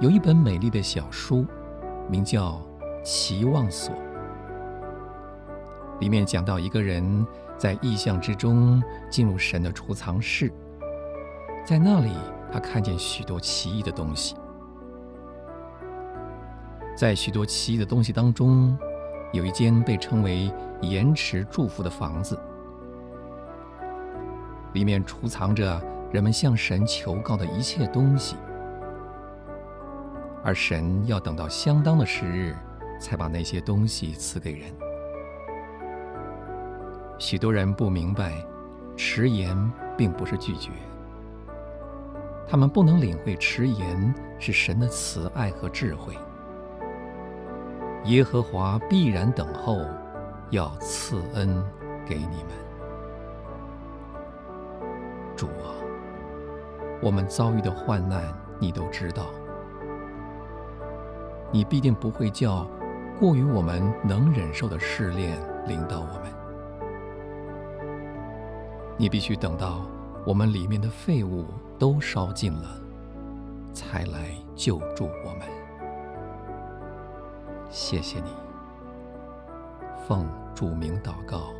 [0.00, 1.44] 有一本美丽的小书，
[2.08, 2.52] 名叫
[3.02, 3.92] 《期望所》，
[5.98, 7.26] 里面讲到一个人
[7.56, 10.52] 在异象之中进入神的储藏室，
[11.66, 12.12] 在那里
[12.52, 14.36] 他看见许多奇异的东西，
[16.96, 18.78] 在许多奇异的东西当中，
[19.32, 20.48] 有一间被称为
[20.80, 22.38] “延迟祝福”的房子，
[24.74, 28.36] 里面储藏着人们向神求告的一切东西。
[30.44, 32.56] 而神要等到相当的时日，
[33.00, 34.72] 才把那些东西赐给人。
[37.18, 38.32] 许多人不明白，
[38.96, 39.56] 迟延
[39.96, 40.70] 并不是拒绝，
[42.48, 46.16] 他们不能领会迟延是神的慈爱和智慧。
[48.04, 49.84] 耶和华必然等候，
[50.50, 51.62] 要赐恩
[52.06, 52.52] 给你们。
[55.36, 55.74] 主啊，
[57.02, 58.22] 我们遭遇的患难，
[58.60, 59.26] 你都知道。
[61.50, 62.66] 你必定不会叫
[63.18, 66.32] 过于我们能忍受的试炼领导我们。
[68.96, 69.86] 你必须等到
[70.26, 71.46] 我们里面的废物
[71.78, 72.80] 都烧尽了，
[73.72, 75.42] 才来救助我们。
[77.70, 78.30] 谢谢你，
[80.06, 81.52] 奉主名祷告。